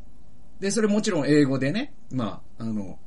[0.61, 2.99] で、それもちろん英語でね、まあ、あの、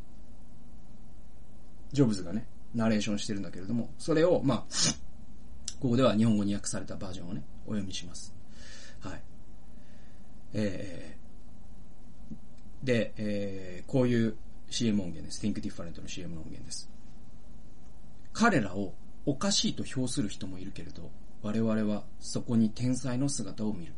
[1.92, 4.64] ジョブズがね、ナレーションしてるんだけれども、それを、まあ、
[5.80, 8.34] ここでは日本語に訳されたバージョンをね、お読みします。
[9.00, 9.22] はい。
[10.54, 11.19] えー、
[12.84, 14.36] で、えー、こういう
[14.70, 15.46] CM 音源です。
[15.46, 16.90] Think Different の CM の音源です。
[18.34, 18.94] 彼らを
[19.26, 21.12] おかしいと評する人もいるけれど、
[21.42, 23.94] 我々はそこに天才の姿を見る。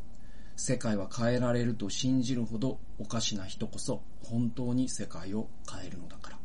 [0.56, 6.36] 世界は変えられると信じるほどおかしな人こそ本当に世界を変えるのだから。
[6.36, 6.40] っ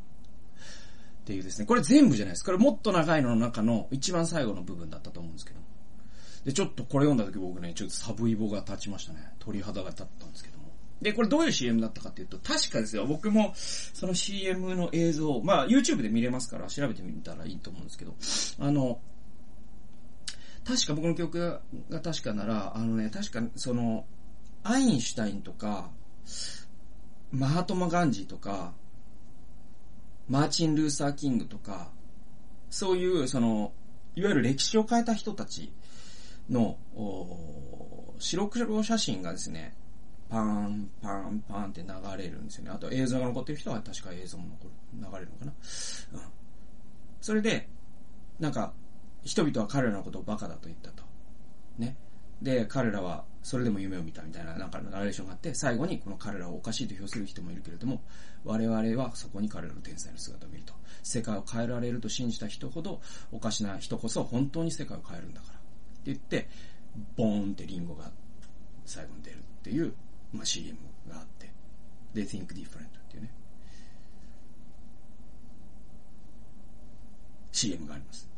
[1.26, 1.66] ていうですね。
[1.66, 2.46] これ全部じゃないです。
[2.46, 5.60] これもっと長いのの中の一番最後の部分だったと思うんですけど。
[6.46, 9.34] で、ちょっとこれ読んだ時僕ね、ちょっとサブイボが立ちましたね。
[9.40, 10.57] 鳥肌が立ったんですけど。
[11.02, 18.16] で、これどういう CM だったかっていうと、確かですよ、僕もその CM の映像、まあ YouTube で見れますから調べてみたらいいと思うんですけど、
[18.66, 19.00] あの、
[20.66, 24.06] 確か僕の記憶が確かなら、あのね、確かその、
[24.64, 25.92] アインシュタインとか、
[27.32, 28.74] マハトマ・ガンジーとか、
[30.28, 31.92] マーチン・ルーサー・キングとか、
[32.70, 33.72] そういう、その、
[34.16, 35.72] いわゆる歴史を変えた人たち
[36.50, 36.78] の、
[38.20, 39.74] 白黒写真がですね、
[40.30, 42.72] パン、パン、パンって流れるんですよね。
[42.72, 45.54] あと映像が残ってる人は確か映像も残る、流れるのかな。
[46.14, 46.22] うん。
[47.22, 47.70] それで、
[48.40, 48.74] なんか、
[49.24, 51.04] 人々は彼らのことをバカだと言ったと。
[51.78, 51.98] ね。
[52.42, 58.02] で、彼らはそれでも夢を見たみたいななんかのナレーションがあって、最後にこの彼らをおかしいと評する人もいるけれども、
[58.44, 60.74] 我々はそこに彼らの天才の姿を見ると。
[61.02, 63.02] 世界を変えられると信じた人ほど、
[63.32, 65.54] おかしな人こそ本当に世界を変えるんだから。
[65.54, 65.66] って
[66.06, 66.50] 言って、
[67.16, 68.12] ボーンってリンゴが
[68.86, 69.94] 最後に出るっていう、
[70.38, 70.78] まあ、CM
[71.10, 71.52] があって、
[72.14, 73.32] They think different っていうね。
[77.52, 78.30] CM があります。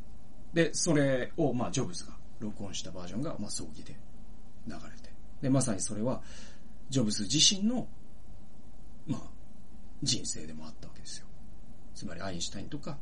[0.53, 3.95] で、それを、まあ、ジョブズが録音したバージョンが、まあ、葬儀で
[4.65, 5.13] 流れて。
[5.41, 6.21] で、まさにそれは、
[6.89, 7.87] ジョブズ自身の、
[9.05, 9.21] まあ、
[10.01, 11.27] 人生でもあったわけですよ。
[11.93, 12.97] つまり、アインシュタインとか、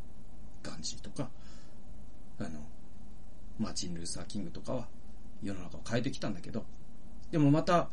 [0.64, 1.30] ガンジーとか、
[2.40, 2.68] あの、
[3.60, 4.88] マーチン・ルーサー・キングとかは、
[5.42, 6.66] 世の中を変えてきたんだけど、
[7.32, 7.90] でもまた、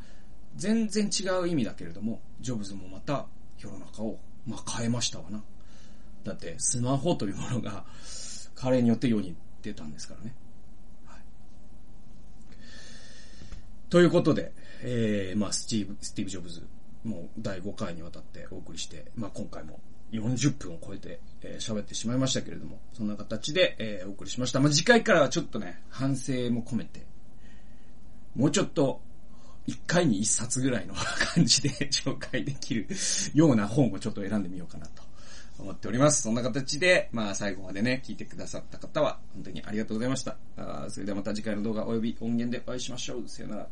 [0.56, 3.26] 全然違う意味だけれども、ジョブズもまた、
[3.58, 5.42] 世の中を、まあ、変えましたわな。
[6.24, 7.84] だって、スマホというものが、
[8.54, 10.34] 彼によって世に出たんですからね。
[11.06, 11.20] はい。
[13.90, 14.52] ということで、
[14.82, 16.66] えー、まあ、スティーブ、スティーブ・ジョブズ、
[17.04, 19.80] もう第5回にわたってお送りして、まあ、今回も
[20.12, 24.60] 40分を超えてえー、喋ってしまいましたけれども、そんな形で、えー、お送りしました。
[24.60, 27.04] まあ、次回からはちょっとね、反省も込めて、
[28.34, 29.02] もうちょっと、
[29.66, 32.86] 一回に一冊ぐらいの感じで紹介できる
[33.34, 35.02] ような本をちょっと選んでみようかなと
[35.58, 36.22] 思っております。
[36.22, 40.36] そんな形で、まあ最後までね、聞いてくださった方は、本当にありがとうございました。
[40.56, 43.28] あそれではまた次回の動画及び音源でお会いしましょう。
[43.28, 43.68] さよなら。